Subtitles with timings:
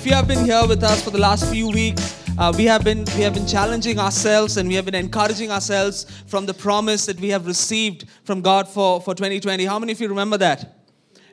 [0.00, 2.82] if you have been here with us for the last few weeks, uh, we have
[2.82, 7.04] been we have been challenging ourselves and we have been encouraging ourselves from the promise
[7.04, 9.66] that we have received from God for, for 2020.
[9.66, 10.86] How many of you remember that?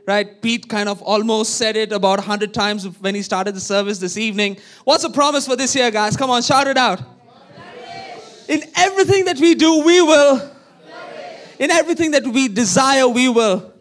[0.05, 0.41] Right?
[0.41, 4.17] Pete kind of almost said it about 100 times when he started the service this
[4.17, 4.57] evening.
[4.83, 6.17] What's the promise for this year, guys?
[6.17, 7.01] Come on, shout it out.
[8.49, 10.51] In everything that we do, we will.
[11.57, 13.71] In everything that we desire, we will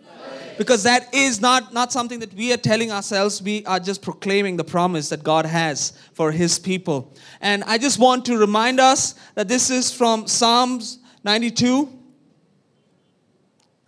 [0.59, 3.43] because that is not, not something that we are telling ourselves.
[3.43, 7.13] We are just proclaiming the promise that God has for His people.
[7.41, 11.89] And I just want to remind us that this is from Psalms 92.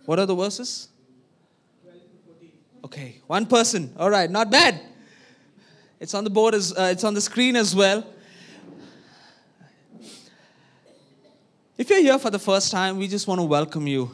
[0.05, 0.89] What are the verses?
[2.83, 3.93] Okay, one person.
[3.97, 4.81] All right, not bad.
[5.99, 8.05] It's on the board as uh, it's on the screen as well.
[11.77, 14.11] If you're here for the first time, we just want to welcome you.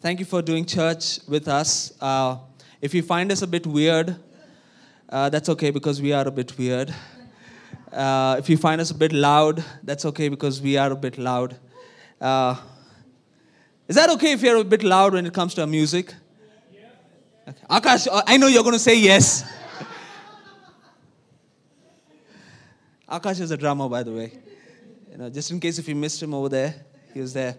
[0.00, 1.92] Thank you for doing church with us.
[2.00, 2.36] Uh,
[2.80, 4.14] if you find us a bit weird,
[5.08, 6.94] uh, that's okay because we are a bit weird.
[7.92, 11.18] Uh, if you find us a bit loud, that's okay because we are a bit
[11.18, 11.56] loud.
[12.20, 12.54] Uh,
[13.88, 16.14] is that okay if you're a bit loud when it comes to our music?
[17.48, 17.58] Okay.
[17.68, 19.42] Akash, uh, I know you're going to say yes.
[23.10, 24.32] Akash is a drummer, by the way.
[25.10, 27.56] You know, just in case if you missed him over there, he was there.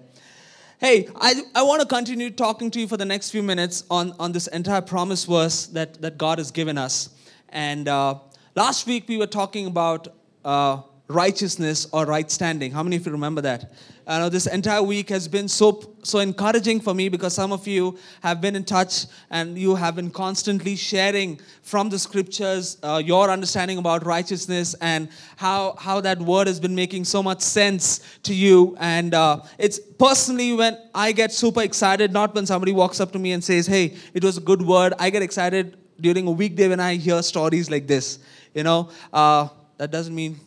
[0.81, 4.13] Hey, I, I want to continue talking to you for the next few minutes on,
[4.17, 7.09] on this entire promise verse that, that God has given us.
[7.49, 8.19] And uh,
[8.55, 10.07] last week we were talking about
[10.45, 12.71] uh, righteousness or right standing.
[12.71, 13.71] How many of you remember that?
[14.05, 17.67] I know this entire week has been so so encouraging for me because some of
[17.67, 23.01] you have been in touch and you have been constantly sharing from the scriptures uh,
[23.03, 28.01] your understanding about righteousness and how how that word has been making so much sense
[28.23, 28.77] to you.
[28.79, 33.19] And uh, it's personally when I get super excited, not when somebody walks up to
[33.19, 36.67] me and says, "Hey, it was a good word." I get excited during a weekday
[36.67, 38.19] when I hear stories like this.
[38.53, 40.39] You know, uh, that doesn't mean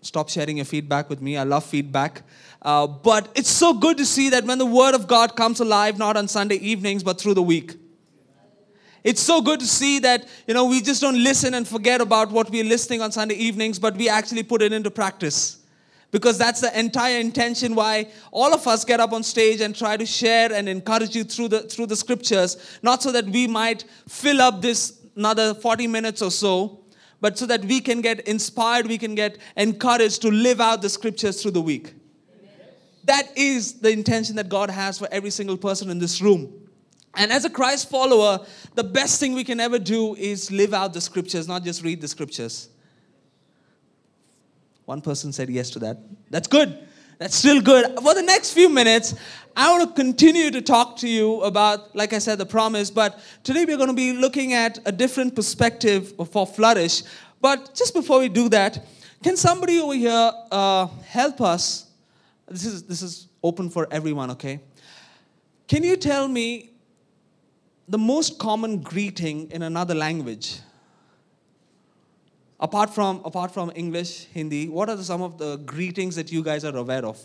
[0.00, 1.36] stop sharing your feedback with me.
[1.36, 2.22] I love feedback.
[2.62, 5.98] Uh, but it's so good to see that when the Word of God comes alive,
[5.98, 7.76] not on Sunday evenings, but through the week.
[9.04, 12.32] It's so good to see that, you know, we just don't listen and forget about
[12.32, 15.58] what we're listening on Sunday evenings, but we actually put it into practice.
[16.10, 19.96] Because that's the entire intention why all of us get up on stage and try
[19.96, 23.84] to share and encourage you through the, through the scriptures, not so that we might
[24.08, 26.80] fill up this another 40 minutes or so,
[27.26, 30.88] but so that we can get inspired, we can get encouraged to live out the
[30.88, 31.92] scriptures through the week.
[33.02, 36.68] That is the intention that God has for every single person in this room.
[37.16, 40.92] And as a Christ follower, the best thing we can ever do is live out
[40.92, 42.68] the scriptures, not just read the scriptures.
[44.84, 45.98] One person said yes to that.
[46.30, 46.78] That's good.
[47.18, 47.86] That's still good.
[48.04, 49.16] For the next few minutes,
[49.58, 53.18] I want to continue to talk to you about, like I said, the promise, but
[53.42, 57.02] today we're going to be looking at a different perspective for flourish.
[57.40, 58.86] But just before we do that,
[59.22, 61.86] can somebody over here uh, help us?
[62.46, 64.60] This is, this is open for everyone, okay?
[65.68, 66.72] Can you tell me
[67.88, 70.60] the most common greeting in another language?
[72.60, 76.62] Apart from, apart from English, Hindi, what are some of the greetings that you guys
[76.62, 77.18] are aware of?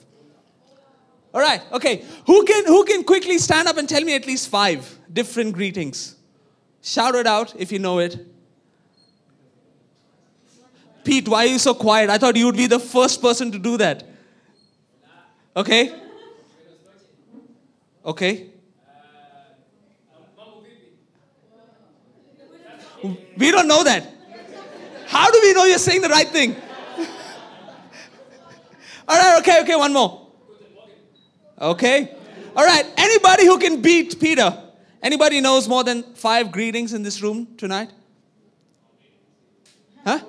[1.33, 2.03] All right, okay.
[2.25, 6.15] Who can, who can quickly stand up and tell me at least five different greetings?
[6.81, 8.27] Shout it out if you know it.
[11.03, 12.09] Pete, why are you so quiet?
[12.09, 14.03] I thought you would be the first person to do that.
[15.55, 15.93] Okay?
[18.05, 18.47] Okay.
[23.37, 24.07] We don't know that.
[25.07, 26.55] How do we know you're saying the right thing?
[29.07, 30.20] All right, okay, okay, one more.
[31.61, 32.15] Okay?
[32.55, 32.85] All right.
[32.97, 34.57] Anybody who can beat Peter?
[35.01, 37.91] Anybody knows more than five greetings in this room tonight?
[40.03, 40.19] Huh?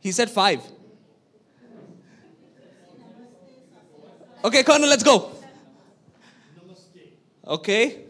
[0.00, 0.60] He said five.
[4.44, 5.30] Okay, Colonel, let's go.
[7.46, 8.04] Okay.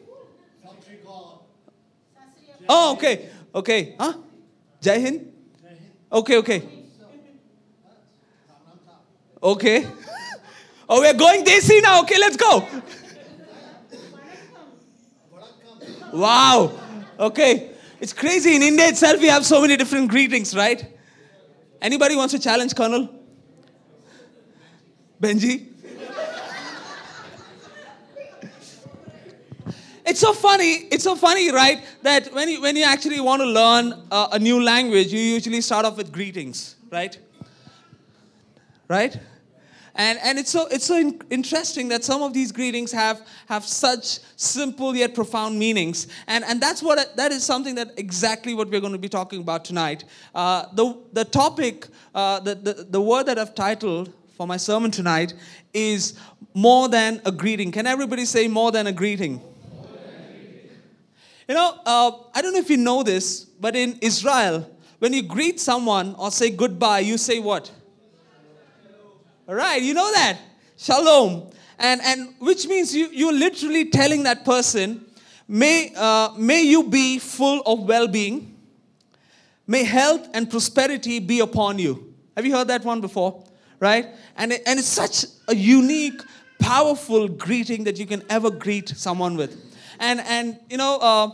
[2.68, 3.28] Oh, okay.
[3.54, 3.94] Okay.
[3.98, 4.14] Huh?
[4.80, 5.20] Jai?
[6.12, 6.62] Okay, okay.
[9.42, 9.86] Okay.
[10.88, 12.02] Oh, we're going Desi now.
[12.02, 12.66] Okay, let's go.
[16.12, 16.72] Wow.
[17.18, 17.70] Okay.
[18.00, 18.54] It's crazy.
[18.54, 20.86] In India itself, we have so many different greetings, right?
[21.80, 23.08] Anybody wants to challenge Colonel?
[25.20, 25.68] Benji?
[30.06, 30.86] it's so funny.
[30.92, 31.82] It's so funny, right?
[32.02, 35.62] That when you, when you actually want to learn a, a new language, you usually
[35.62, 37.18] start off with greetings, right?
[38.86, 39.18] Right?
[39.96, 43.64] And, and it's so, it's so in- interesting that some of these greetings have, have
[43.64, 46.08] such simple yet profound meanings.
[46.26, 49.40] And, and that's what, that is something that exactly what we're going to be talking
[49.40, 50.04] about tonight.
[50.34, 54.90] Uh, the, the topic, uh, the, the, the word that I've titled for my sermon
[54.90, 55.34] tonight
[55.72, 56.18] is
[56.54, 57.70] more than a greeting.
[57.70, 59.40] Can everybody say more than a greeting?
[61.46, 64.68] You know, uh, I don't know if you know this, but in Israel,
[64.98, 67.70] when you greet someone or say goodbye, you say what?
[69.46, 70.38] All right, you know that.
[70.78, 71.50] Shalom.
[71.78, 75.04] And, and which means you, you're literally telling that person,
[75.46, 78.56] may, uh, may you be full of well being,
[79.66, 82.14] may health and prosperity be upon you.
[82.36, 83.44] Have you heard that one before?
[83.80, 84.06] Right?
[84.38, 86.22] And, it, and it's such a unique,
[86.58, 89.62] powerful greeting that you can ever greet someone with.
[90.00, 91.30] And, and you know, uh,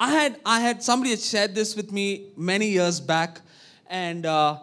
[0.00, 3.42] I, had, I had somebody had shared this with me many years back,
[3.90, 4.60] and uh,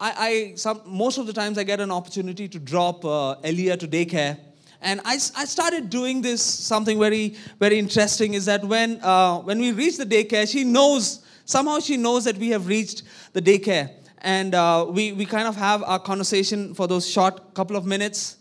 [0.00, 3.76] I, I some, most of the times I get an opportunity to drop uh, Elia
[3.76, 4.38] to daycare.
[4.80, 9.58] And I, I started doing this something very, very interesting is that when, uh, when
[9.58, 13.02] we reach the daycare, she knows, somehow she knows that we have reached
[13.32, 13.90] the daycare.
[14.18, 18.36] And uh, we, we kind of have our conversation for those short couple of minutes.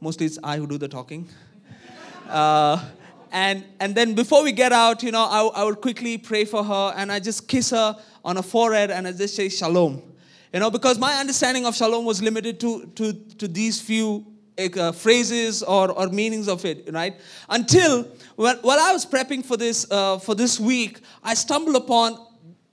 [0.00, 1.28] Mostly it's I who do the talking.
[2.28, 2.80] Uh,
[3.32, 6.62] and, and then before we get out, you know, I, I would quickly pray for
[6.62, 10.09] her and I just kiss her on her forehead and I just say shalom.
[10.52, 14.26] You know, because my understanding of shalom was limited to, to, to these few
[14.58, 17.14] uh, phrases or, or meanings of it, right?
[17.48, 18.02] Until
[18.34, 22.18] when, while I was prepping for this, uh, for this week, I stumbled upon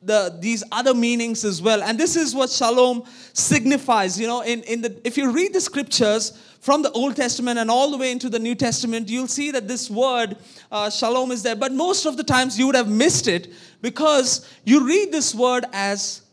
[0.01, 1.83] the, these other meanings as well.
[1.83, 3.03] And this is what shalom
[3.33, 4.19] signifies.
[4.19, 7.69] You know, in, in the, if you read the scriptures from the Old Testament and
[7.69, 10.35] all the way into the New Testament, you'll see that this word
[10.71, 11.55] uh, shalom is there.
[11.55, 15.65] But most of the times you would have missed it because you read this word
[15.73, 16.23] as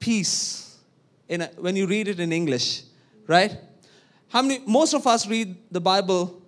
[0.00, 0.67] peace
[1.28, 2.82] in a, when you read it in English,
[3.26, 3.56] right?
[4.28, 6.42] How many, most of us read the Bible,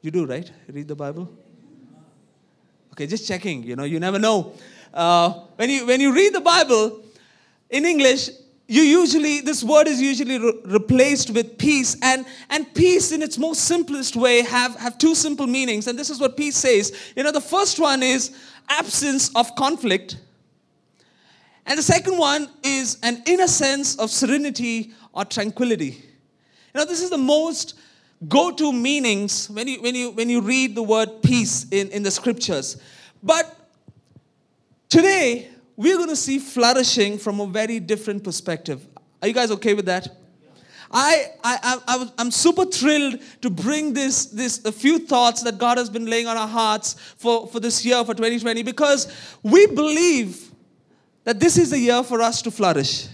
[0.00, 0.50] you do, right?
[0.68, 1.28] Read the Bible?
[2.92, 4.52] Okay, just checking, you know, you never know.
[4.92, 7.02] Uh, when, you, when you read the Bible
[7.70, 8.28] in English,
[8.68, 11.96] you usually, this word is usually re- replaced with peace.
[12.02, 15.86] And, and peace, in its most simplest way, have, have two simple meanings.
[15.86, 16.92] And this is what peace says.
[17.16, 18.36] You know, the first one is
[18.68, 20.16] absence of conflict
[21.66, 26.04] and the second one is an inner sense of serenity or tranquility.
[26.74, 27.74] You know, this is the most
[28.28, 32.10] go-to meanings when you, when you, when you read the word peace in, in the
[32.10, 32.80] scriptures.
[33.22, 33.56] But
[34.88, 38.86] today, we're going to see flourishing from a very different perspective.
[39.20, 40.08] Are you guys okay with that?
[40.94, 45.78] I, I, I, I'm super thrilled to bring this, this, a few thoughts that God
[45.78, 49.10] has been laying on our hearts for, for this year, for 2020, because
[49.42, 50.50] we believe
[51.24, 53.08] that this is the year for us to flourish.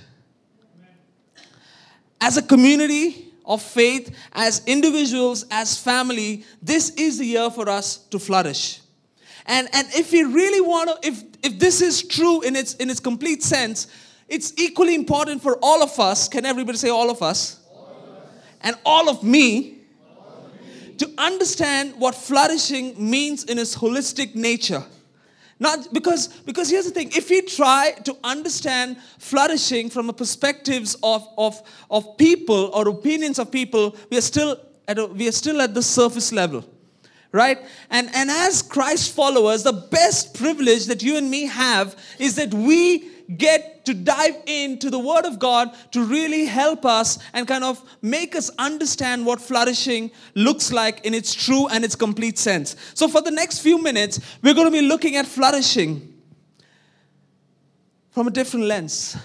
[2.21, 7.97] As a community of faith, as individuals, as family, this is the year for us
[7.97, 8.81] to flourish.
[9.47, 12.91] And, and if we really want to, if, if this is true in its, in
[12.91, 13.87] its complete sense,
[14.29, 16.29] it's equally important for all of us.
[16.29, 17.61] Can everybody say all of us?
[17.73, 18.29] All of us.
[18.61, 19.79] And all of me,
[20.19, 24.85] all of me to understand what flourishing means in its holistic nature.
[25.61, 30.97] Not because, because here's the thing if we try to understand flourishing from the perspectives
[31.03, 31.61] of, of,
[31.91, 35.75] of people or opinions of people, we are still at a, we are still at
[35.75, 36.65] the surface level.
[37.31, 37.59] Right?
[37.91, 42.55] And, and as Christ followers, the best privilege that you and me have is that
[42.55, 47.65] we get to dive into the Word of God to really help us and kind
[47.65, 52.77] of make us understand what flourishing looks like in its true and its complete sense.
[52.95, 56.15] So, for the next few minutes, we're going to be looking at flourishing
[58.11, 59.17] from a different lens.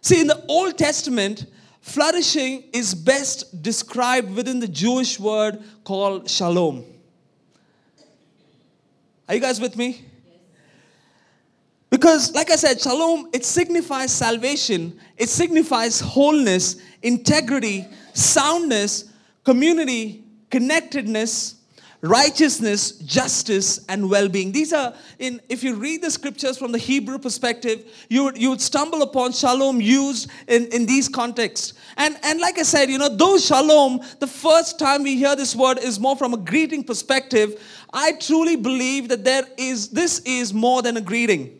[0.00, 1.46] See, in the Old Testament,
[1.80, 6.84] flourishing is best described within the Jewish word called shalom.
[9.28, 10.04] Are you guys with me?
[11.96, 19.10] Because, like I said, shalom, it signifies salvation, it signifies wholeness, integrity, soundness,
[19.44, 21.54] community, connectedness,
[22.02, 24.52] righteousness, justice, and well being.
[24.52, 28.50] These are, in, if you read the scriptures from the Hebrew perspective, you would, you
[28.50, 31.72] would stumble upon shalom used in, in these contexts.
[31.96, 35.56] And, and like I said, you know, those shalom, the first time we hear this
[35.56, 37.58] word is more from a greeting perspective.
[37.90, 41.55] I truly believe that there is, this is more than a greeting.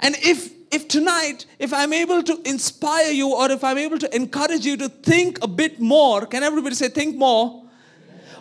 [0.00, 4.14] And if if tonight, if I'm able to inspire you or if I'm able to
[4.14, 7.62] encourage you to think a bit more, can everybody say, think more?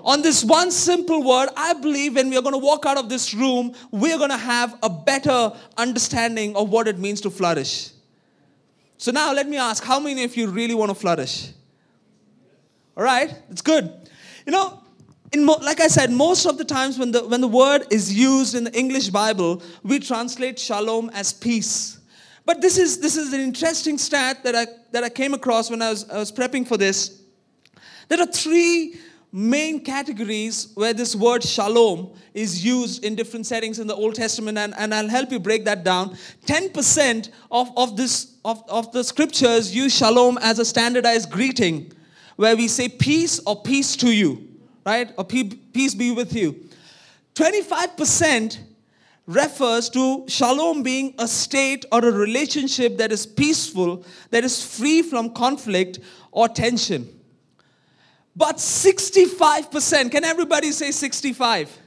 [0.03, 3.07] On this one simple word, I believe when we are going to walk out of
[3.07, 7.91] this room, we're going to have a better understanding of what it means to flourish.
[8.97, 11.51] So now let me ask how many of you really want to flourish?
[12.97, 14.09] All right, it's good.
[14.45, 14.82] You know,
[15.33, 18.13] in mo- like I said, most of the times when the, when the word is
[18.13, 21.99] used in the English Bible, we translate shalom as peace.
[22.45, 25.81] But this is, this is an interesting stat that I, that I came across when
[25.81, 27.21] I was, I was prepping for this.
[28.09, 28.95] There are three
[29.31, 34.57] main categories where this word shalom is used in different settings in the Old Testament,
[34.57, 36.15] and, and I'll help you break that down.
[36.45, 41.91] 10% of, of, this, of, of the scriptures use shalom as a standardized greeting,
[42.35, 44.52] where we say peace or peace to you,
[44.85, 45.11] right?
[45.17, 46.69] Or peace be with you.
[47.35, 48.59] 25%
[49.25, 55.01] refers to shalom being a state or a relationship that is peaceful, that is free
[55.01, 55.99] from conflict
[56.31, 57.07] or tension.
[58.35, 61.79] But 65%, can everybody say 65?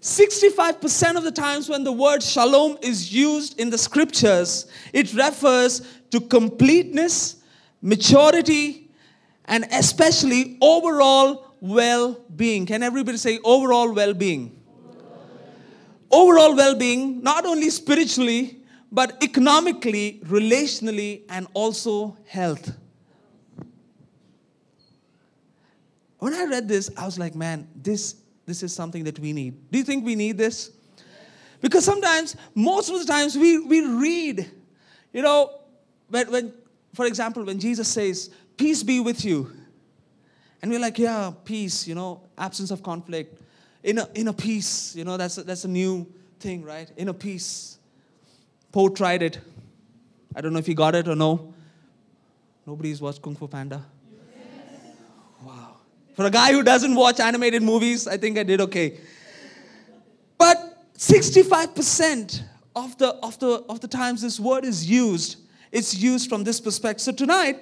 [0.00, 5.82] 65% of the times when the word shalom is used in the scriptures, it refers
[6.10, 7.36] to completeness,
[7.80, 8.90] maturity,
[9.44, 12.66] and especially overall well being.
[12.66, 14.60] Can everybody say overall well being?
[16.10, 18.58] Overall well being, not only spiritually,
[18.90, 22.76] but economically, relationally, and also health.
[26.18, 29.70] When I read this, I was like, man, this, this is something that we need.
[29.70, 30.72] Do you think we need this?
[31.60, 34.50] Because sometimes, most of the times, we, we read,
[35.12, 35.60] you know,
[36.08, 36.52] when, when,
[36.92, 39.50] for example, when Jesus says, Peace be with you.
[40.62, 43.40] And we're like, yeah, peace, you know, absence of conflict.
[43.82, 46.06] Inner, inner peace, you know, that's a, that's a new
[46.38, 46.88] thing, right?
[46.96, 47.78] Inner peace.
[48.70, 49.40] Poe tried it.
[50.36, 51.52] I don't know if he got it or no.
[52.64, 53.84] Nobody's watched Kung Fu Panda.
[55.44, 55.78] Wow.
[56.14, 59.00] For a guy who doesn't watch animated movies, I think I did okay.
[60.38, 62.42] But 65%
[62.76, 65.36] of the, of the, of the times this word is used,
[65.72, 67.00] it's used from this perspective.
[67.00, 67.58] So tonight,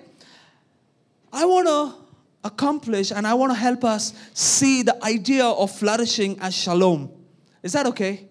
[1.33, 2.10] I want to
[2.45, 7.11] accomplish and I want to help us see the idea of flourishing as shalom.
[7.63, 8.29] Is that okay?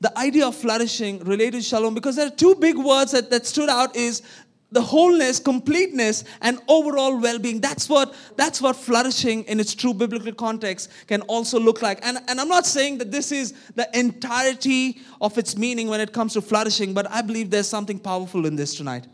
[0.00, 3.46] The idea of flourishing related to shalom, because there are two big words that, that
[3.46, 4.22] stood out is
[4.72, 10.32] the wholeness completeness and overall well-being that's what that's what flourishing in its true biblical
[10.32, 15.00] context can also look like and, and i'm not saying that this is the entirety
[15.20, 18.56] of its meaning when it comes to flourishing but i believe there's something powerful in
[18.56, 19.06] this tonight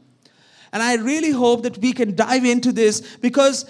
[0.72, 3.66] and i really hope that we can dive into this because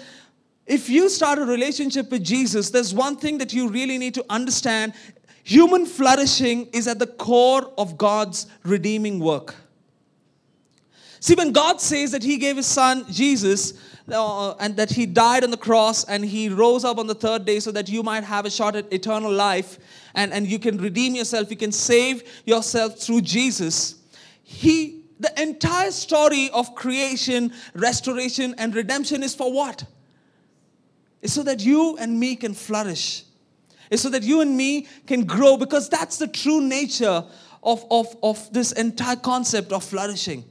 [0.65, 4.25] if you start a relationship with jesus there's one thing that you really need to
[4.29, 4.93] understand
[5.43, 9.55] human flourishing is at the core of god's redeeming work
[11.23, 13.75] See, when God says that He gave His Son Jesus
[14.11, 17.45] uh, and that He died on the cross and He rose up on the third
[17.45, 19.79] day so that you might have a shot at eternal life
[20.15, 24.01] and, and you can redeem yourself, you can save yourself through Jesus,
[24.43, 29.85] He the entire story of creation, restoration, and redemption is for what?
[31.23, 33.23] It's so that you and me can flourish.
[33.89, 37.23] It's so that you and me can grow because that's the true nature
[37.63, 40.43] of, of, of this entire concept of flourishing.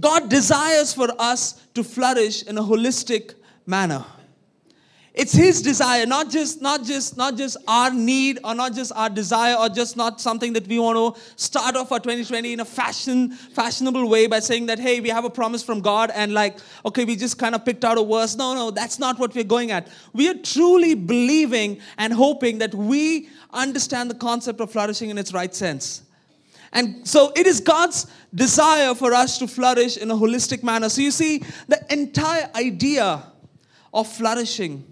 [0.00, 3.34] God desires for us to flourish in a holistic
[3.64, 4.04] manner.
[5.14, 9.08] It's his desire, not just, not just, not just our need or not just our
[9.08, 12.64] desire or just not something that we want to start off for 2020 in a
[12.64, 16.58] fashion, fashionable way by saying that, hey, we have a promise from God and like,
[16.84, 18.34] okay, we just kind of picked out a verse.
[18.34, 19.86] No, no, that's not what we're going at.
[20.12, 25.32] We are truly believing and hoping that we understand the concept of flourishing in its
[25.32, 26.02] right sense.
[26.72, 30.88] And so it is God's desire for us to flourish in a holistic manner.
[30.88, 33.22] So you see, the entire idea
[33.92, 34.84] of flourishing,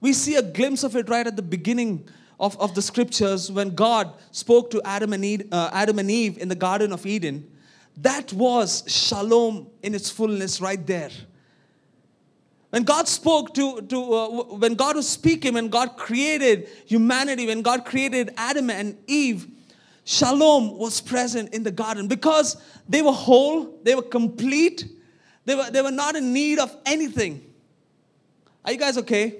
[0.00, 3.74] we see a glimpse of it right at the beginning of, of the scriptures when
[3.74, 7.50] God spoke to Adam and, Eve, uh, Adam and Eve in the Garden of Eden.
[7.96, 11.10] That was shalom in its fullness right there.
[12.70, 17.62] When God spoke to, to uh, when God was speaking, when God created humanity, when
[17.62, 19.48] God created Adam and Eve,
[20.08, 22.56] Shalom was present in the garden because
[22.88, 24.86] they were whole, they were complete,
[25.44, 27.44] they were, they were not in need of anything.
[28.64, 29.34] Are you guys okay?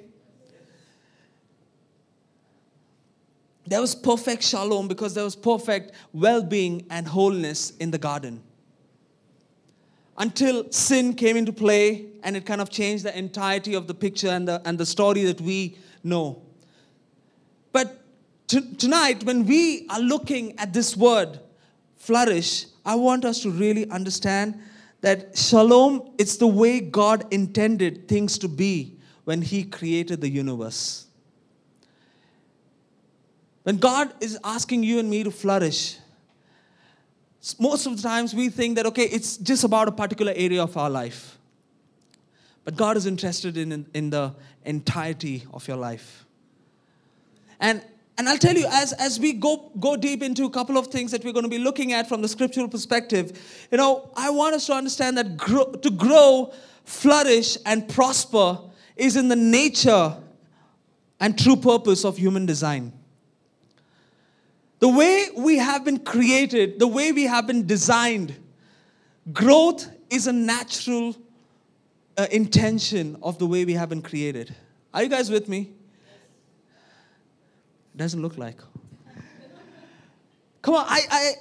[3.69, 8.43] There was perfect shalom because there was perfect well being and wholeness in the garden.
[10.17, 14.29] Until sin came into play and it kind of changed the entirety of the picture
[14.29, 16.43] and the, and the story that we know.
[17.73, 18.01] But
[18.47, 21.39] tonight, when we are looking at this word,
[21.97, 24.59] flourish, I want us to really understand
[25.03, 31.08] that shalom, it's the way God intended things to be when He created the universe.
[33.69, 35.99] When God is asking you and me to flourish,
[37.61, 40.75] most of the times we think that, okay, it's just about a particular area of
[40.79, 41.37] our life.
[42.65, 44.35] But God is interested in, in, in the
[44.65, 46.25] entirety of your life.
[47.61, 47.85] And,
[48.17, 51.11] and I'll tell you, as, as we go, go deep into a couple of things
[51.11, 53.39] that we're going to be looking at from the scriptural perspective,
[53.71, 58.61] you know, I want us to understand that grow, to grow, flourish, and prosper
[58.97, 60.17] is in the nature
[61.21, 62.95] and true purpose of human design.
[64.81, 68.37] The way we have been created, the way we have been designed,
[69.33, 71.17] growth is a natural
[72.17, 74.55] uh, intention of the way we have been created.
[74.95, 75.71] Are you guys with me?
[77.95, 78.59] It doesn't look like.
[80.63, 81.33] Come on, I, I,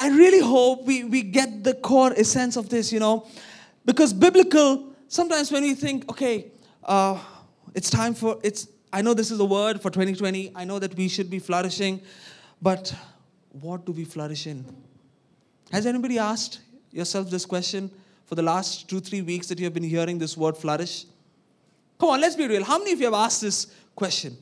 [0.00, 3.26] I really hope we, we get the core essence of this, you know,
[3.84, 6.46] because biblical, sometimes when we think, okay,
[6.84, 7.18] uh,
[7.74, 10.96] it's time for, it's, I know this is a word for 2020, I know that
[10.96, 12.00] we should be flourishing,
[12.62, 12.94] but
[13.52, 14.64] what do we flourish in?
[15.72, 17.90] Has anybody asked yourself this question
[18.26, 21.04] for the last two, three weeks that you have been hearing this word flourish?
[21.98, 22.64] Come on, let's be real.
[22.64, 24.36] How many of you have asked this question?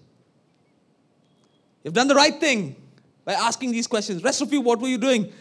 [1.82, 2.76] You've done the right thing
[3.24, 4.22] by asking these questions.
[4.22, 5.32] Rest of you, what were you doing?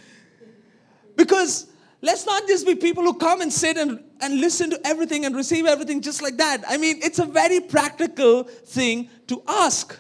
[1.15, 1.67] Because
[2.01, 5.35] let's not just be people who come and sit and, and listen to everything and
[5.35, 6.63] receive everything just like that.
[6.67, 9.97] I mean, it's a very practical thing to ask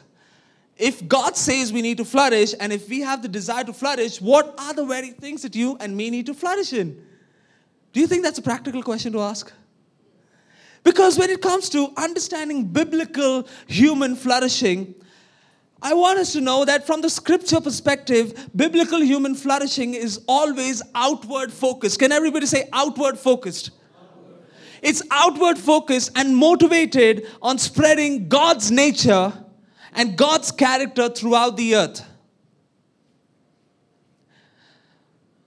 [0.77, 4.21] if God says we need to flourish, and if we have the desire to flourish,
[4.21, 7.03] what are the very things that you and me need to flourish in?
[7.93, 9.51] Do you think that's a practical question to ask?
[10.83, 14.93] Because when it comes to understanding biblical human flourishing,
[15.81, 20.81] I want us to know that from the scripture perspective, biblical human flourishing is always
[20.95, 21.99] outward focused.
[21.99, 23.71] Can everybody say outward focused?
[23.99, 24.43] Outward.
[24.81, 29.33] It's outward focused and motivated on spreading God's nature
[29.97, 32.05] and God's character throughout the earth.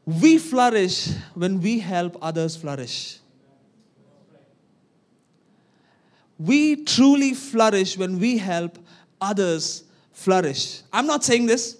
[0.05, 3.21] We flourish when we help others flourish.
[6.37, 8.77] We truly flourish when we help
[9.21, 10.83] others flourish.
[10.93, 11.77] I'm not saying this.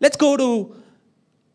[0.00, 0.76] Let's go to,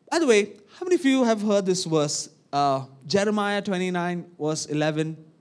[0.09, 2.29] by the way, how many of you have heard this verse?
[2.51, 5.32] Uh, Jeremiah 29, verse 11.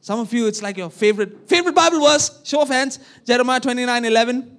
[0.00, 2.40] Some of you, it's like your favorite favorite Bible verse.
[2.44, 2.98] Show of hands.
[3.24, 4.58] Jeremiah 29 11.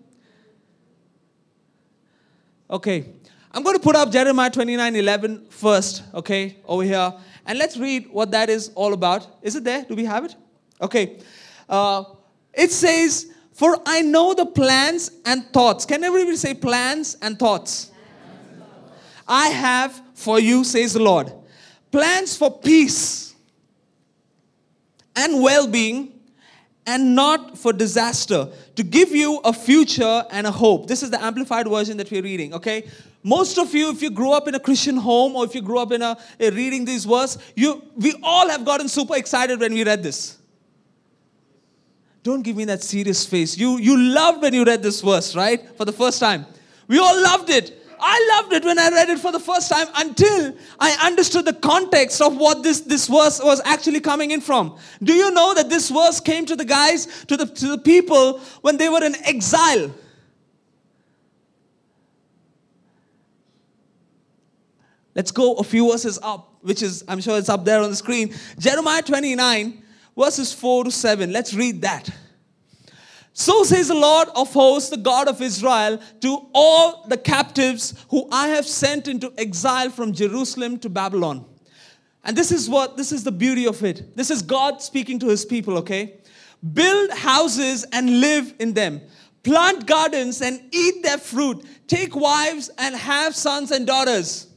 [2.69, 3.05] Okay.
[3.53, 7.13] I'm going to put up Jeremiah 29 11 first, okay, over here.
[7.45, 9.27] And let's read what that is all about.
[9.41, 9.83] Is it there?
[9.83, 10.35] Do we have it?
[10.81, 11.19] Okay.
[11.67, 12.05] Uh,
[12.53, 15.85] it says, For I know the plans and thoughts.
[15.85, 17.91] Can everybody say plans and thoughts?
[19.27, 21.33] I have for you, says the Lord.
[21.91, 23.30] Plans for peace
[25.15, 26.21] and well being
[26.87, 30.87] and not for disaster, to give you a future and a hope.
[30.87, 32.89] This is the amplified version that we're reading, okay?
[33.23, 35.77] Most of you, if you grew up in a Christian home or if you grew
[35.77, 39.73] up in a, a reading these words, you we all have gotten super excited when
[39.73, 40.39] we read this.
[42.23, 43.57] Don't give me that serious face.
[43.57, 45.75] You you loved when you read this verse, right?
[45.77, 46.47] For the first time.
[46.87, 47.80] We all loved it.
[48.01, 51.53] I loved it when I read it for the first time until I understood the
[51.53, 54.77] context of what this, this verse was actually coming in from.
[55.03, 58.39] Do you know that this verse came to the guys, to the, to the people
[58.61, 59.93] when they were in exile?
[65.13, 67.95] Let's go a few verses up, which is, I'm sure it's up there on the
[67.95, 68.33] screen.
[68.57, 69.83] Jeremiah 29,
[70.17, 71.31] verses 4 to 7.
[71.31, 72.09] Let's read that.
[73.33, 78.27] So says the Lord of hosts, the God of Israel, to all the captives who
[78.31, 81.45] I have sent into exile from Jerusalem to Babylon.
[82.23, 84.15] And this is what, this is the beauty of it.
[84.15, 86.17] This is God speaking to his people, okay?
[86.73, 89.01] Build houses and live in them.
[89.43, 91.65] Plant gardens and eat their fruit.
[91.87, 94.47] Take wives and have sons and daughters.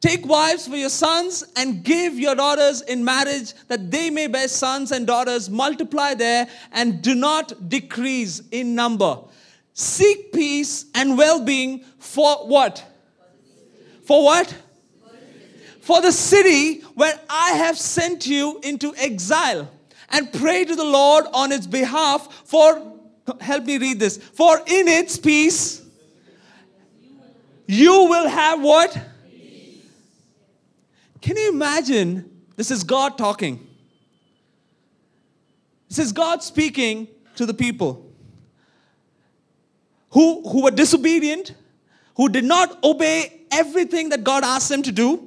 [0.00, 4.48] Take wives for your sons and give your daughters in marriage that they may bear
[4.48, 9.18] sons and daughters, multiply there and do not decrease in number.
[9.74, 12.82] Seek peace and well being for what?
[14.04, 14.54] For what?
[15.82, 19.70] For the city where I have sent you into exile.
[20.08, 22.82] And pray to the Lord on its behalf for,
[23.40, 25.82] help me read this, for in its peace
[27.66, 29.09] you will have what?
[31.20, 32.30] Can you imagine?
[32.56, 33.66] This is God talking.
[35.88, 38.06] This is God speaking to the people
[40.10, 41.54] who, who were disobedient,
[42.16, 45.26] who did not obey everything that God asked them to do.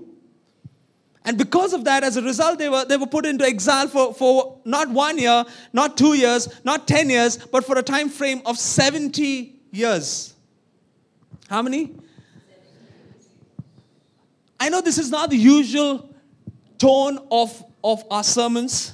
[1.26, 4.14] And because of that, as a result, they were, they were put into exile for,
[4.14, 8.42] for not one year, not two years, not 10 years, but for a time frame
[8.46, 10.34] of 70 years.
[11.50, 11.96] How many?
[14.64, 16.10] I know this is not the usual
[16.78, 18.94] tone of, of our sermons,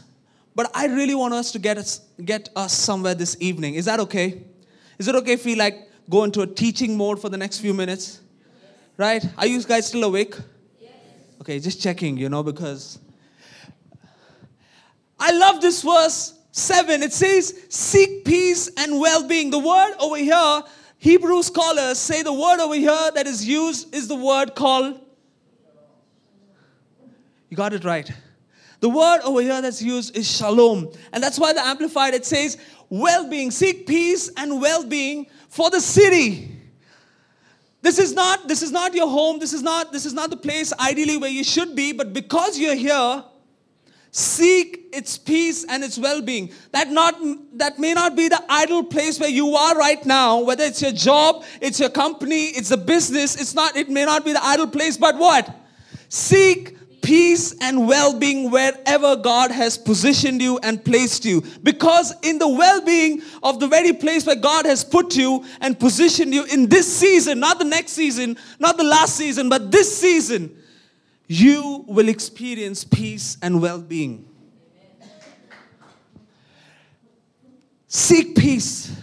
[0.55, 3.75] but I really want us to get us, get us somewhere this evening.
[3.75, 4.41] Is that okay?
[4.97, 7.75] Is it okay if we like go into a teaching mode for the next few
[7.75, 8.19] minutes?
[8.97, 9.23] Right?
[9.37, 10.33] Are you guys still awake?
[10.81, 10.91] Yes.
[11.41, 12.97] Okay, just checking, you know, because
[15.19, 17.03] I love this verse 7.
[17.03, 19.51] It says, Seek peace and well being.
[19.51, 20.63] The word over here,
[20.97, 25.01] Hebrew scholars say the word over here that is used is the word called.
[27.49, 28.11] You got it right.
[28.79, 30.91] The word over here that's used is shalom.
[31.11, 32.57] And that's why the Amplified it says
[32.89, 33.51] well being.
[33.51, 36.55] Seek peace and well being for the city.
[37.81, 39.39] This is not this is not your home.
[39.39, 42.59] This is not this is not the place ideally where you should be, but because
[42.59, 43.23] you're here,
[44.11, 46.51] seek its peace and its well-being.
[46.71, 47.15] That not
[47.53, 50.91] that may not be the idle place where you are right now, whether it's your
[50.91, 54.67] job, it's your company, it's a business, it's not it may not be the idle
[54.67, 55.53] place, but what?
[56.09, 56.78] Seek
[57.09, 61.43] peace and well being wherever God has positioned you and placed you.
[61.63, 65.79] Because in the well being of the very place where God has put you and
[65.79, 69.97] positioned you in this season, not the next season, not the last season, but this
[69.97, 70.55] season,
[71.25, 74.27] you will experience peace and well being.
[77.87, 78.95] Seek peace.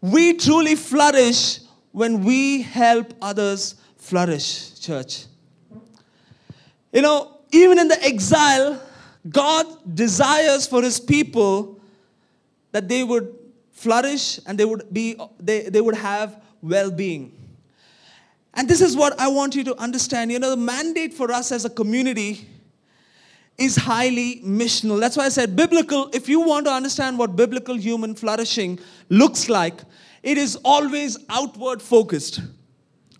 [0.00, 1.60] We truly flourish
[1.92, 5.26] when we help others flourish, church.
[6.92, 8.80] You know, even in the exile,
[9.28, 11.80] God desires for his people
[12.72, 13.34] that they would
[13.72, 17.36] flourish and they would be they, they would have well-being.
[18.54, 20.32] And this is what I want you to understand.
[20.32, 22.46] You know, the mandate for us as a community
[23.56, 24.98] is highly missional.
[24.98, 29.48] That's why I said biblical, if you want to understand what biblical human flourishing looks
[29.48, 29.82] like,
[30.22, 32.40] it is always outward focused.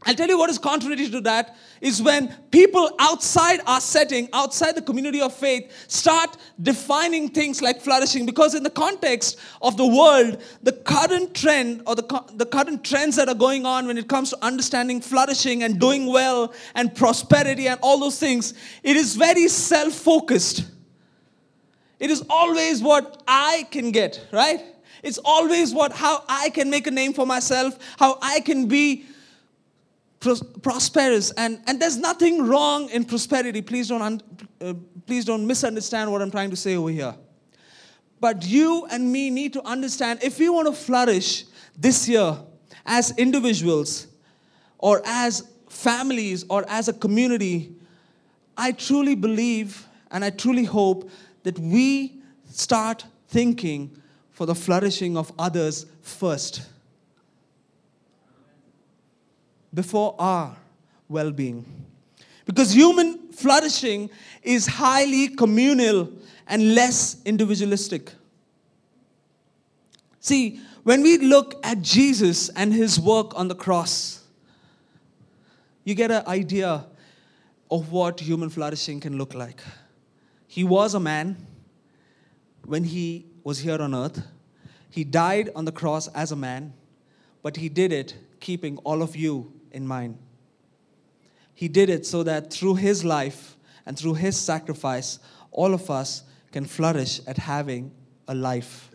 [0.02, 4.74] I'll tell you what is contrary to that is when people outside our setting, outside
[4.74, 8.24] the community of faith, start defining things like flourishing.
[8.24, 13.16] Because in the context of the world, the current trend or the, the current trends
[13.16, 17.68] that are going on when it comes to understanding flourishing and doing well and prosperity
[17.68, 20.64] and all those things, it is very self focused.
[21.98, 24.64] It is always what I can get, right?
[25.02, 29.04] It's always what how I can make a name for myself, how I can be
[30.20, 31.30] prosperous.
[31.33, 33.62] And, and there's nothing wrong in prosperity.
[33.62, 34.22] Please don't un,
[34.61, 34.74] uh,
[35.06, 37.14] please don't misunderstand what i'm trying to say over here.
[38.20, 41.44] But you and me need to understand if we want to flourish
[41.76, 42.37] this year
[42.85, 44.09] as individuals
[44.78, 47.72] or as families or as a community
[48.56, 51.09] i truly believe and i truly hope
[51.44, 53.96] that we start thinking
[54.33, 56.62] for the flourishing of others first
[59.72, 60.56] before our
[61.09, 61.64] well being.
[62.44, 64.11] Because human flourishing
[64.42, 66.12] is highly communal
[66.46, 68.12] and less individualistic.
[70.20, 74.24] See, when we look at Jesus and his work on the cross,
[75.85, 76.85] you get an idea
[77.70, 79.62] of what human flourishing can look like.
[80.46, 81.37] He was a man
[82.64, 84.22] when he was here on earth.
[84.90, 86.72] He died on the cross as a man,
[87.42, 90.18] but he did it keeping all of you in mind.
[91.54, 93.56] He did it so that through his life
[93.87, 95.18] and through his sacrifice,
[95.50, 97.92] all of us can flourish at having
[98.28, 98.90] a life,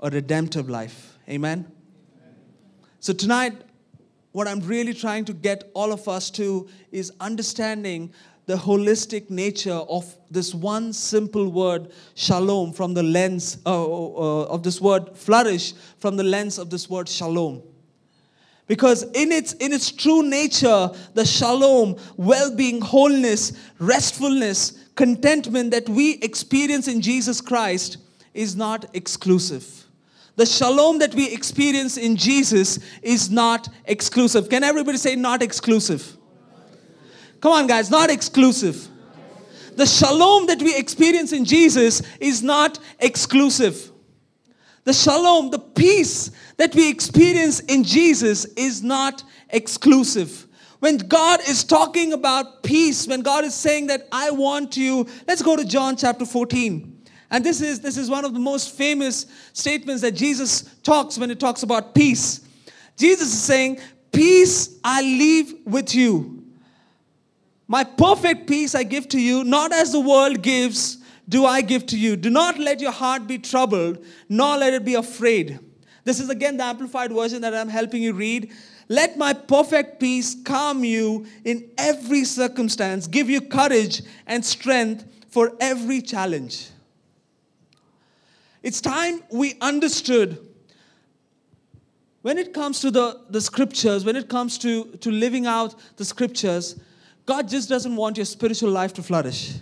[0.00, 1.18] a redemptive life.
[1.28, 1.70] Amen?
[3.00, 3.52] So, tonight,
[4.32, 8.12] what I'm really trying to get all of us to is understanding
[8.46, 14.62] the holistic nature of this one simple word, shalom, from the lens uh, uh, of
[14.62, 17.62] this word, flourish, from the lens of this word, shalom.
[18.66, 25.88] Because in its, in its true nature, the shalom, well being, wholeness, restfulness, contentment that
[25.88, 27.98] we experience in Jesus Christ
[28.32, 29.84] is not exclusive.
[30.36, 34.48] The shalom that we experience in Jesus is not exclusive.
[34.48, 36.16] Can everybody say not exclusive?
[37.40, 38.88] Come on, guys, not exclusive.
[39.76, 43.90] The shalom that we experience in Jesus is not exclusive.
[44.84, 50.46] The shalom, the peace that we experience in Jesus is not exclusive.
[50.80, 55.40] When God is talking about peace, when God is saying that I want you, let's
[55.40, 57.02] go to John chapter 14.
[57.30, 61.30] And this is, this is one of the most famous statements that Jesus talks when
[61.30, 62.46] he talks about peace.
[62.96, 63.80] Jesus is saying,
[64.12, 66.44] Peace I leave with you.
[67.66, 71.86] My perfect peace I give to you, not as the world gives do I give
[71.86, 72.16] to you.
[72.16, 75.58] Do not let your heart be troubled, nor let it be afraid.
[76.04, 78.52] This is again the amplified version that I'm helping you read.
[78.88, 85.52] Let my perfect peace calm you in every circumstance, give you courage and strength for
[85.60, 86.68] every challenge.
[88.62, 90.38] It's time we understood
[92.22, 96.04] when it comes to the, the scriptures, when it comes to, to living out the
[96.06, 96.80] scriptures,
[97.26, 99.56] God just doesn't want your spiritual life to flourish.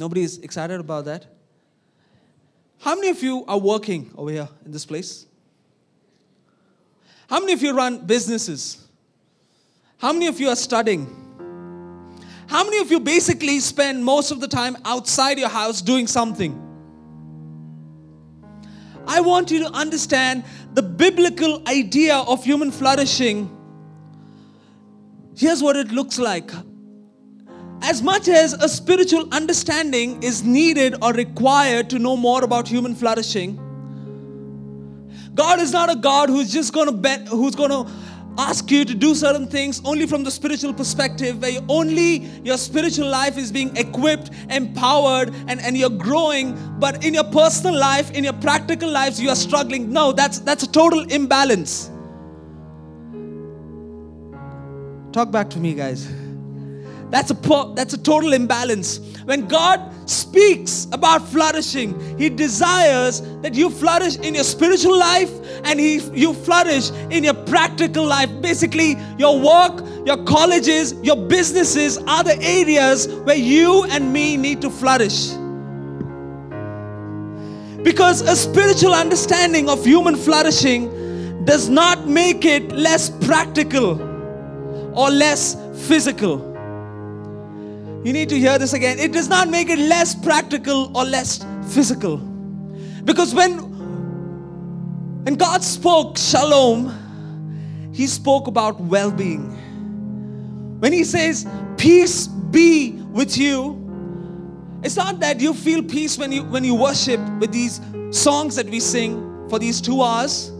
[0.00, 1.26] Nobody is excited about that.
[2.78, 5.26] How many of you are working over here in this place?
[7.28, 8.88] How many of you run businesses?
[9.98, 11.04] How many of you are studying?
[12.46, 16.54] How many of you basically spend most of the time outside your house doing something?
[19.06, 23.54] I want you to understand the biblical idea of human flourishing.
[25.36, 26.50] Here's what it looks like.
[27.82, 32.94] As much as a spiritual understanding is needed or required to know more about human
[32.94, 33.58] flourishing,
[35.34, 37.90] God is not a God who's just going to bet, who's to
[38.38, 43.08] ask you to do certain things only from the spiritual perspective, where only your spiritual
[43.08, 48.24] life is being equipped, empowered, and, and you're growing, but in your personal life, in
[48.24, 49.90] your practical lives, you are struggling.
[49.92, 51.90] No, that's that's a total imbalance.
[55.12, 56.19] Talk back to me, guys.
[57.10, 58.98] That's a, that's a total imbalance.
[59.24, 65.30] When God speaks about flourishing, He desires that you flourish in your spiritual life
[65.64, 68.30] and he, you flourish in your practical life.
[68.40, 74.60] Basically, your work, your colleges, your businesses are the areas where you and me need
[74.62, 75.30] to flourish.
[77.82, 84.00] Because a spiritual understanding of human flourishing does not make it less practical
[84.94, 85.56] or less
[85.88, 86.49] physical.
[88.02, 88.98] You need to hear this again.
[88.98, 92.16] It does not make it less practical or less physical.
[93.04, 93.58] Because when,
[95.24, 99.50] when God spoke shalom, He spoke about well being.
[100.80, 103.76] When He says, Peace be with you,
[104.82, 107.82] it's not that you feel peace when you, when you worship with these
[108.12, 110.50] songs that we sing for these two hours.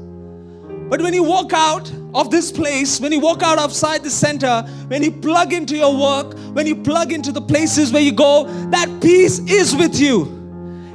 [0.91, 4.63] But when you walk out of this place, when you walk out outside the center,
[4.89, 8.45] when you plug into your work, when you plug into the places where you go,
[8.71, 10.37] that peace is with you.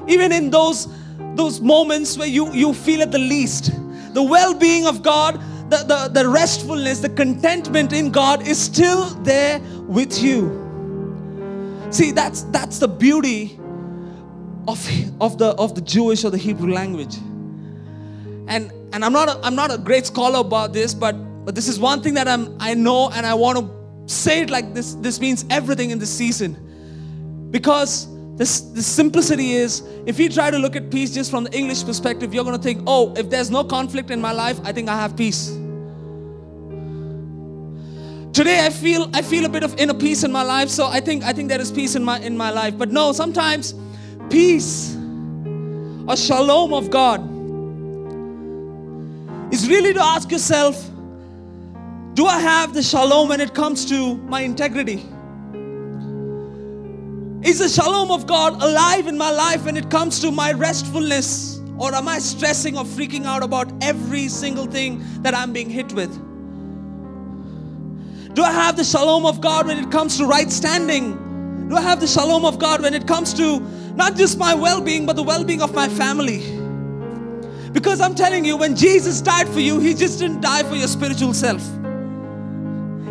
[0.08, 0.88] Even in those,
[1.36, 3.72] those moments where you, you feel at the least.
[4.14, 9.06] The well being of God, the, the, the restfulness, the contentment in God is still
[9.24, 10.64] there with you.
[11.92, 13.58] See, that's, that's the beauty
[14.68, 14.90] of,
[15.22, 17.16] of, the, of the Jewish or the Hebrew language.
[18.48, 21.14] And and I'm not a, I'm not a great scholar about this, but
[21.46, 24.50] but this is one thing that I'm I know and I want to say it
[24.50, 26.58] like this this means everything in this season.
[27.52, 31.58] Because this, this simplicity is if you try to look at peace just from the
[31.58, 34.74] English perspective, you're going to think, oh, if there's no conflict in my life, I
[34.74, 35.52] think I have peace.
[38.34, 41.00] Today I feel I feel a bit of inner peace in my life, so I
[41.00, 42.78] think I think there is peace in my in my life.
[42.78, 43.74] But no, sometimes
[44.30, 44.94] peace
[46.08, 47.35] or shalom of God
[49.52, 50.92] is really to ask yourself
[52.16, 55.06] do I have the shalom when it comes to my integrity?
[57.46, 61.60] Is the shalom of God alive in my life when it comes to my restfulness?
[61.78, 65.92] Or am I stressing or freaking out about every single thing that I'm being hit
[65.92, 66.14] with?
[68.34, 71.68] Do I have the shalom of God when it comes to right standing?
[71.68, 73.60] Do I have the shalom of God when it comes to
[73.96, 76.55] not just my well being, but the well being of my family?
[77.76, 80.88] Because I'm telling you, when Jesus died for you, He just didn't die for your
[80.88, 81.62] spiritual self.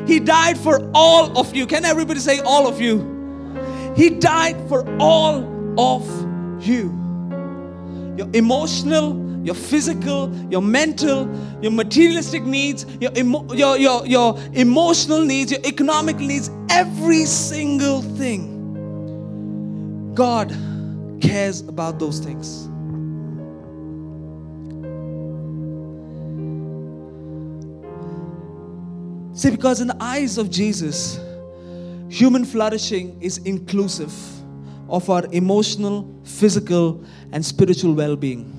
[0.08, 1.66] He died for all of you.
[1.66, 3.92] Can everybody say, all of you?
[3.94, 5.44] He died for all
[5.78, 6.08] of
[6.66, 6.86] you.
[8.16, 11.28] Your emotional, your physical, your mental,
[11.60, 18.00] your materialistic needs, your, emo- your, your, your emotional needs, your economic needs, every single
[18.00, 18.50] thing.
[20.14, 20.56] God
[21.20, 22.70] cares about those things.
[29.34, 31.18] See, because in the eyes of Jesus,
[32.08, 34.14] human flourishing is inclusive
[34.88, 38.52] of our emotional, physical, and spiritual well being.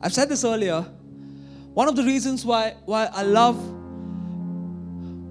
[0.00, 0.86] I've said this earlier.
[1.74, 3.56] One of the reasons why, why I love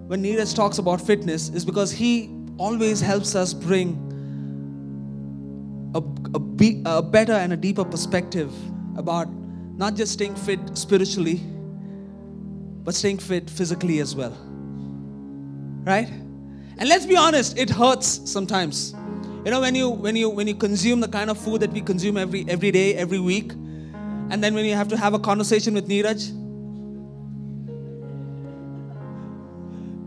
[0.08, 2.30] when Neeraj talks about fitness is because he
[2.60, 4.04] always helps us bring
[5.96, 5.98] a,
[6.36, 8.54] a, be, a better and a deeper perspective
[8.98, 9.28] about
[9.78, 11.42] not just staying fit spiritually
[12.88, 14.32] but staying fit physically as well.
[15.84, 16.08] Right?
[16.78, 18.96] And let's be honest, it hurts sometimes.
[19.44, 21.82] You know, when you when you when you consume the kind of food that we
[21.82, 23.52] consume every every day, every week,
[24.30, 26.32] And then when you have to have a conversation with Neeraj,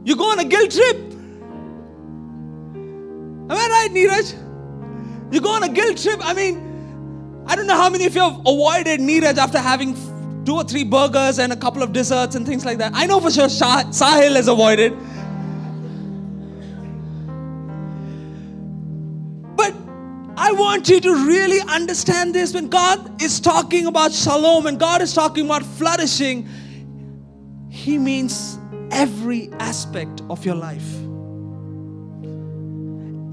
[0.07, 0.97] you go on a guilt trip.
[3.51, 4.35] Am I right, Neeraj?
[5.33, 6.21] You go on a guilt trip.
[6.23, 9.95] I mean, I don't know how many of you have avoided Neeraj after having
[10.44, 12.92] two or three burgers and a couple of desserts and things like that.
[12.94, 14.92] I know for sure Shah- Sahil has avoided.
[19.57, 19.74] But
[20.37, 25.03] I want you to really understand this when God is talking about shalom and God
[25.03, 26.48] is talking about flourishing,
[27.68, 28.59] He means
[28.90, 30.94] every aspect of your life.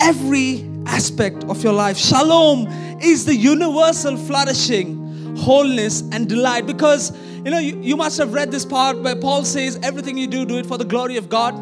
[0.01, 1.97] Every aspect of your life.
[1.97, 2.67] Shalom
[3.01, 5.06] is the universal flourishing,
[5.37, 6.65] wholeness, and delight.
[6.65, 10.27] Because, you know, you, you must have read this part where Paul says, Everything you
[10.27, 11.55] do, do it for the glory of God.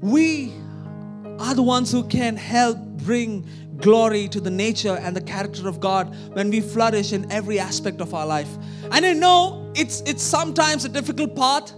[0.00, 0.52] We
[1.38, 3.46] are the ones who can help bring
[3.78, 8.00] glory to the nature and the character of God when we flourish in every aspect
[8.00, 8.48] of our life.
[8.92, 11.72] And I know it's it's sometimes a difficult part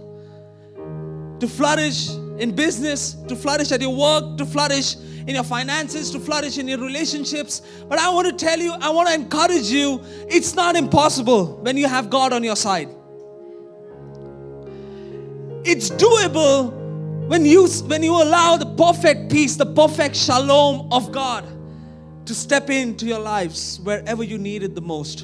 [1.39, 4.95] to flourish in business, to flourish at your work, to flourish
[5.27, 7.61] in your finances, to flourish in your relationships.
[7.87, 11.77] But I want to tell you, I want to encourage you, it's not impossible when
[11.77, 12.89] you have God on your side.
[15.63, 16.71] It's doable
[17.27, 21.45] when you when you allow the perfect peace, the perfect shalom of God
[22.25, 25.19] to step into your lives wherever you need it the most.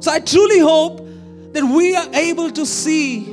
[0.00, 1.06] So I truly hope
[1.52, 3.24] that we are able to see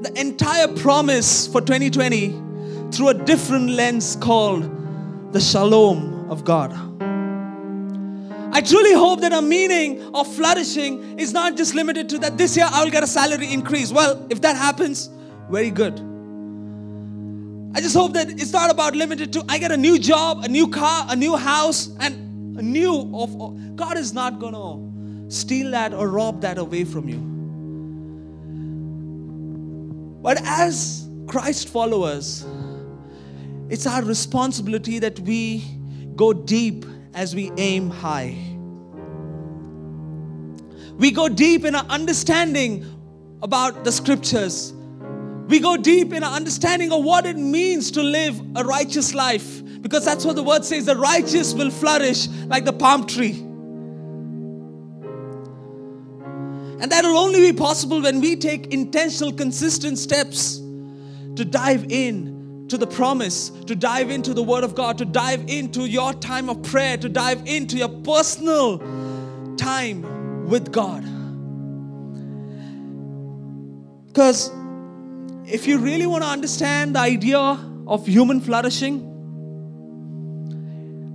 [0.00, 2.47] the entire promise for 2020
[2.90, 6.72] through a different lens called the shalom of God.
[8.50, 12.56] I truly hope that a meaning of flourishing is not just limited to that this
[12.56, 13.92] year I will get a salary increase.
[13.92, 15.10] Well, if that happens,
[15.50, 15.94] very good.
[17.74, 20.48] I just hope that it's not about limited to I get a new job, a
[20.48, 25.92] new car, a new house, and a new of God is not gonna steal that
[25.92, 27.18] or rob that away from you.
[30.22, 32.44] But as Christ followers,
[33.70, 35.64] it's our responsibility that we
[36.16, 38.36] go deep as we aim high.
[40.96, 42.84] We go deep in our understanding
[43.42, 44.72] about the scriptures.
[45.48, 49.62] We go deep in our understanding of what it means to live a righteous life
[49.82, 53.44] because that's what the word says the righteous will flourish like the palm tree.
[56.80, 60.58] And that will only be possible when we take intentional, consistent steps
[61.36, 62.37] to dive in
[62.68, 66.48] to the promise, to dive into the Word of God, to dive into your time
[66.48, 68.78] of prayer, to dive into your personal
[69.56, 71.04] time with God.
[74.06, 74.50] Because
[75.46, 77.38] if you really want to understand the idea
[77.86, 79.04] of human flourishing,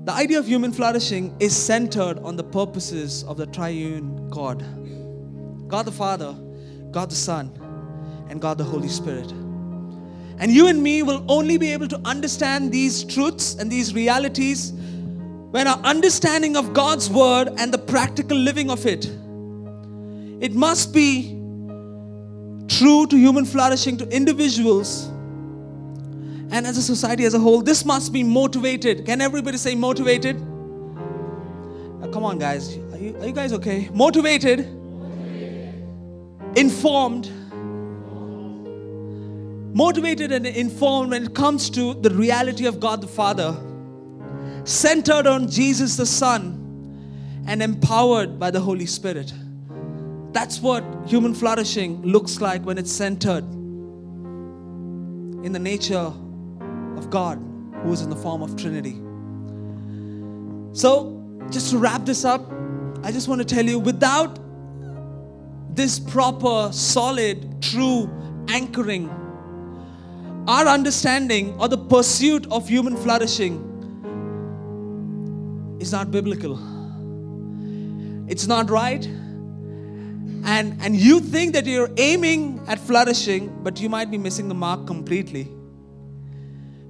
[0.05, 4.65] the idea of human flourishing is centered on the purposes of the triune God
[5.73, 6.35] God the Father,
[6.91, 7.51] God the Son,
[8.29, 9.33] and God the Holy Spirit.
[10.39, 14.71] And you and me will only be able to understand these truths and these realities
[15.51, 19.05] when our understanding of God's word and the practical living of it.
[20.41, 21.29] It must be
[22.67, 25.05] true to human flourishing to individuals
[26.51, 27.61] and as a society as a whole.
[27.61, 29.05] This must be motivated.
[29.05, 30.37] Can everybody say motivated?
[32.13, 32.77] Come on guys.
[32.91, 33.89] Are you, are you guys okay?
[33.91, 34.59] Motivated.
[36.55, 37.31] Informed
[39.73, 43.57] motivated and informed when it comes to the reality of God the Father,
[44.63, 46.59] centered on Jesus the Son,
[47.47, 49.33] and empowered by the Holy Spirit.
[50.31, 53.43] That's what human flourishing looks like when it's centered
[55.43, 56.13] in the nature
[56.97, 57.43] of God,
[57.83, 58.95] who is in the form of Trinity.
[60.73, 62.49] So, just to wrap this up,
[63.03, 64.39] I just want to tell you without
[65.75, 68.09] this proper, solid, true
[68.47, 69.09] anchoring
[70.47, 73.69] our understanding or the pursuit of human flourishing
[75.79, 76.59] is not biblical.
[78.29, 79.05] It's not right.
[80.45, 84.55] And, and you think that you're aiming at flourishing, but you might be missing the
[84.55, 85.47] mark completely.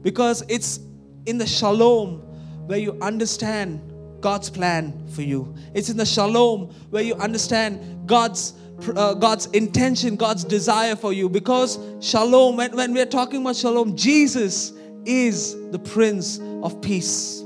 [0.01, 0.79] Because it's
[1.27, 2.19] in the shalom
[2.67, 3.81] where you understand
[4.21, 5.53] God's plan for you.
[5.73, 8.53] It's in the shalom where you understand God's
[8.95, 11.29] uh, God's intention, God's desire for you.
[11.29, 14.73] Because shalom, when, when we're talking about shalom, Jesus
[15.05, 17.43] is the Prince of Peace.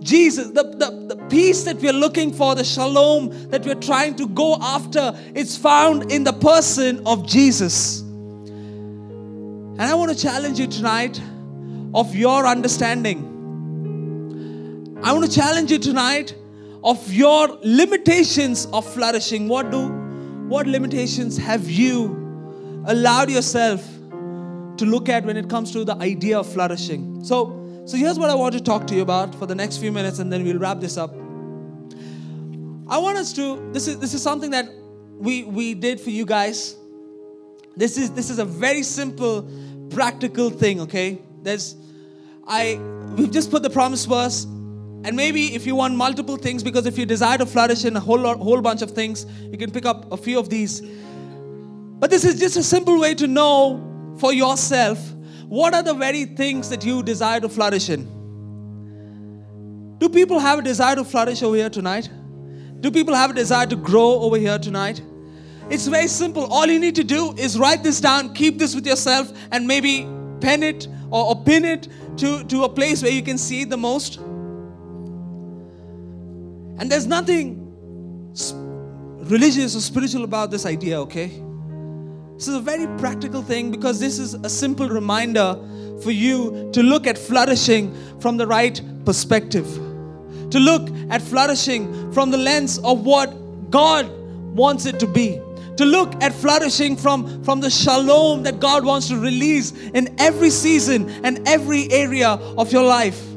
[0.00, 4.26] Jesus, the, the, the peace that we're looking for, the shalom that we're trying to
[4.28, 8.00] go after, it's found in the person of Jesus.
[8.00, 11.20] And I want to challenge you tonight
[11.94, 13.28] of your understanding.
[15.04, 16.34] I want to challenge you tonight
[16.82, 19.48] of your limitations of flourishing.
[19.48, 20.01] What do
[20.52, 23.82] what limitations have you allowed yourself
[24.76, 27.24] to look at when it comes to the idea of flourishing?
[27.24, 29.90] So so here's what I want to talk to you about for the next few
[29.90, 31.14] minutes and then we'll wrap this up.
[32.88, 34.68] I want us to this is this is something that
[35.18, 36.76] we we did for you guys.
[37.74, 39.48] This is this is a very simple
[39.88, 41.22] practical thing, okay?
[41.42, 41.76] There's
[42.46, 42.78] I
[43.16, 44.46] we've just put the promise verse
[45.04, 48.00] and maybe if you want multiple things, because if you desire to flourish in a
[48.00, 50.80] whole, whole bunch of things, you can pick up a few of these.
[50.80, 54.98] But this is just a simple way to know for yourself
[55.48, 58.08] what are the very things that you desire to flourish in.
[59.98, 62.08] Do people have a desire to flourish over here tonight?
[62.80, 65.02] Do people have a desire to grow over here tonight?
[65.70, 66.44] It's very simple.
[66.52, 70.08] All you need to do is write this down, keep this with yourself, and maybe
[70.40, 73.70] pen it or, or pin it to, to a place where you can see it
[73.70, 74.18] the most.
[76.82, 77.64] And there's nothing
[79.30, 81.28] religious or spiritual about this idea, okay?
[82.34, 85.54] This is a very practical thing because this is a simple reminder
[86.02, 89.64] for you to look at flourishing from the right perspective.
[90.50, 94.10] To look at flourishing from the lens of what God
[94.52, 95.40] wants it to be.
[95.76, 100.50] To look at flourishing from, from the shalom that God wants to release in every
[100.50, 103.31] season and every area of your life.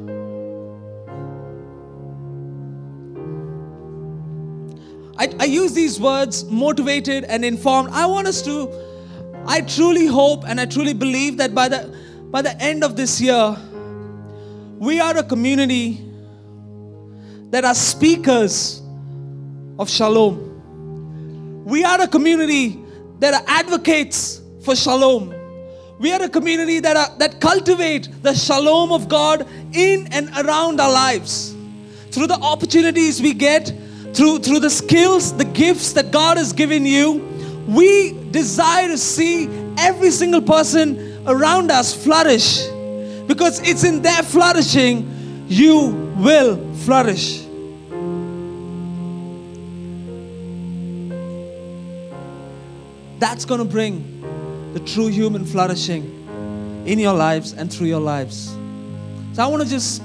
[5.18, 7.90] I, I use these words motivated and informed.
[7.92, 8.70] I want us to,
[9.46, 11.96] I truly hope and I truly believe that by the
[12.36, 13.56] by the end of this year,
[14.78, 16.06] we are a community
[17.50, 18.82] that are speakers
[19.80, 21.64] of shalom.
[21.64, 22.84] We are a community
[23.20, 25.34] that are advocates for shalom.
[25.98, 30.82] We are a community that, are, that cultivate the shalom of God in and around
[30.82, 31.56] our lives.
[32.12, 33.74] Through the opportunities we get
[34.16, 37.22] through, through the skills, the gifts that God has given you,
[37.68, 39.48] we desire to see
[39.78, 42.66] every single person around us flourish.
[43.28, 45.12] Because it's in their flourishing
[45.48, 47.42] you will flourish.
[53.20, 58.56] That's going to bring the true human flourishing in your lives and through your lives.
[59.34, 60.02] So I want to just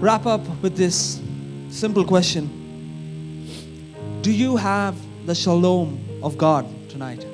[0.00, 1.20] wrap up with this
[1.70, 2.57] simple question.
[4.22, 4.96] Do you have
[5.26, 7.24] the shalom of God tonight?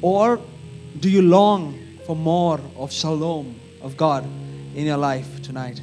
[0.00, 0.40] Or
[1.00, 4.24] do you long for more of shalom of God
[4.74, 5.82] in your life tonight?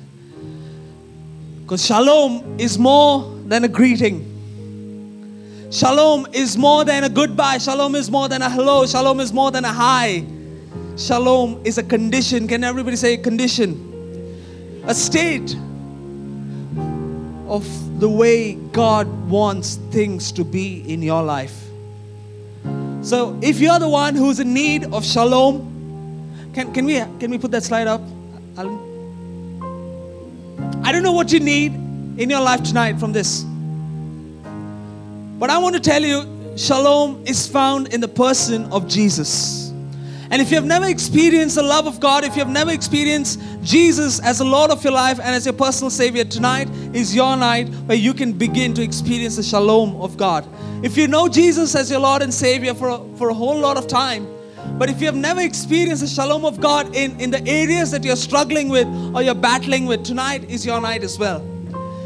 [1.61, 4.27] Because shalom is more than a greeting.
[5.71, 7.59] Shalom is more than a goodbye.
[7.59, 8.85] Shalom is more than a hello.
[8.85, 10.25] Shalom is more than a hi.
[10.97, 12.47] Shalom is a condition.
[12.47, 13.87] Can everybody say condition?
[14.87, 15.55] A state
[17.51, 21.67] of the way God wants things to be in your life.
[23.01, 25.67] So if you're the one who's in need of shalom,
[26.53, 27.99] can, can, we, can we put that slide up?
[28.57, 28.79] Alan?
[30.81, 31.73] I don't know what you need
[32.17, 33.43] in your life tonight from this.
[35.37, 39.61] But I want to tell you, shalom is found in the person of Jesus.
[40.32, 43.38] And if you have never experienced the love of God, if you have never experienced
[43.61, 47.36] Jesus as the Lord of your life and as your personal Savior, tonight is your
[47.36, 50.47] night where you can begin to experience the shalom of God.
[50.84, 53.75] If you know Jesus as your Lord and Savior for a, for a whole lot
[53.75, 54.25] of time,
[54.79, 58.05] but if you have never experienced the shalom of God in, in the areas that
[58.05, 61.45] you're struggling with or you're battling with, tonight is your night as well.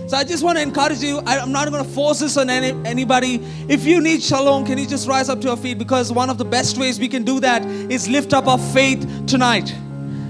[0.08, 1.18] So I just want to encourage you.
[1.26, 3.44] I, am not going to force this on any, anybody.
[3.68, 5.80] If you need shalom, can you just rise up to your feet?
[5.80, 9.26] Because one of the best ways we can do that is lift up our faith
[9.26, 9.74] tonight.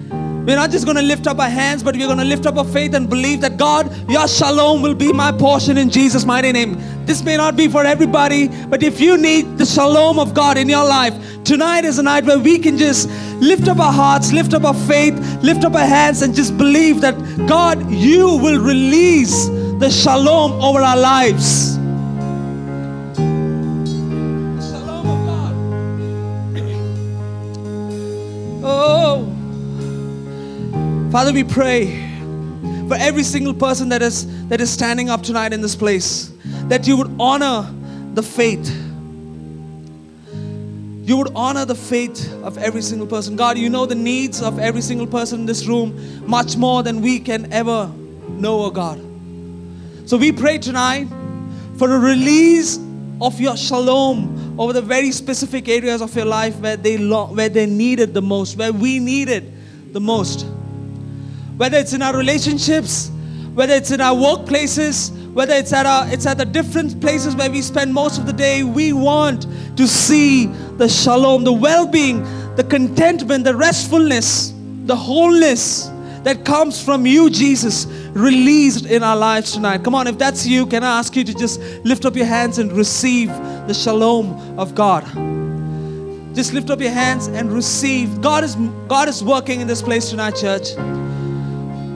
[0.09, 2.55] We're not just going to lift up our hands, but we're going to lift up
[2.55, 6.53] our faith and believe that God, your shalom will be my portion in Jesus' mighty
[6.53, 6.77] name.
[7.05, 10.69] This may not be for everybody, but if you need the shalom of God in
[10.69, 11.13] your life,
[11.43, 13.09] tonight is a night where we can just
[13.41, 17.01] lift up our hearts, lift up our faith, lift up our hands, and just believe
[17.01, 17.15] that
[17.45, 19.49] God, you will release
[19.85, 21.75] the shalom over our lives.
[24.67, 25.55] Shalom of God.
[28.63, 29.29] Oh,
[31.11, 31.85] Father, we pray
[32.87, 36.31] for every single person that is that is standing up tonight in this place,
[36.67, 37.71] that you would honor
[38.15, 38.67] the faith.
[41.03, 43.35] You would honor the faith of every single person.
[43.35, 47.01] God, you know the needs of every single person in this room much more than
[47.01, 47.91] we can ever
[48.27, 49.04] know, oh God.
[50.05, 51.07] So we pray tonight
[51.77, 52.77] for a release
[53.19, 57.49] of your shalom over the very specific areas of your life where they lo- where
[57.49, 59.51] they needed the most, where we needed
[59.93, 60.45] the most.
[61.57, 63.09] Whether it's in our relationships,
[63.55, 67.49] whether it's in our workplaces, whether it's at our it's at the different places where
[67.49, 70.45] we spend most of the day, we want to see
[70.77, 72.21] the shalom, the well-being,
[72.57, 74.53] the contentment, the restfulness,
[74.85, 75.89] the wholeness
[76.25, 79.83] that comes from you, Jesus, released in our lives tonight.
[79.83, 82.57] Come on, if that's you, can I ask you to just lift up your hands
[82.57, 83.29] and receive
[83.67, 85.03] the shalom of God?
[86.35, 88.21] Just lift up your hands and receive.
[88.21, 88.55] God is
[88.87, 90.75] God is working in this place tonight, church.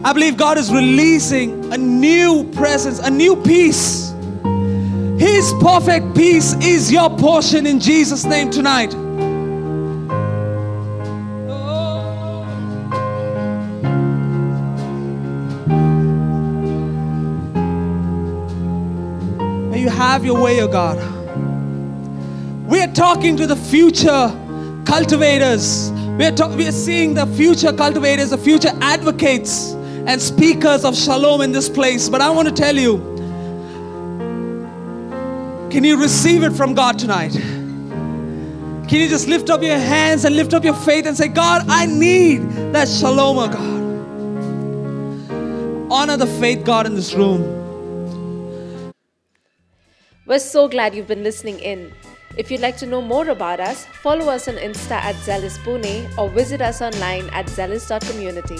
[0.04, 4.12] I believe God is releasing a new presence, a new peace.
[5.18, 8.94] His perfect peace is your portion in Jesus' name tonight.
[20.00, 20.98] Have your way, O God.
[22.66, 24.32] We are talking to the future
[24.86, 25.92] cultivators.
[26.18, 29.74] We are, talk- we are seeing the future cultivators, the future advocates
[30.08, 32.08] and speakers of shalom in this place.
[32.08, 32.98] But I want to tell you
[35.70, 37.34] can you receive it from God tonight?
[37.34, 41.66] Can you just lift up your hands and lift up your faith and say, God,
[41.68, 42.40] I need
[42.74, 43.80] that shalom, oh God.
[45.92, 47.59] Honor the faith, God, in this room.
[50.30, 51.92] We're so glad you've been listening in.
[52.38, 56.16] If you'd like to know more about us, follow us on Insta at Zealous Pune
[56.20, 58.60] or visit us online at zealous.community.